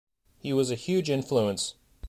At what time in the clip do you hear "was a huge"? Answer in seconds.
0.51-1.11